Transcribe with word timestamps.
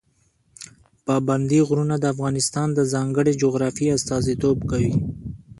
پابندي 1.05 1.59
غرونه 1.67 1.95
د 1.99 2.05
افغانستان 2.13 2.67
د 2.73 2.79
ځانګړې 2.93 3.33
جغرافیې 3.43 3.89
استازیتوب 3.97 4.57
کوي. 4.69 4.93